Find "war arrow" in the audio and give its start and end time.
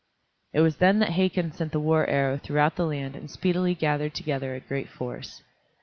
1.79-2.35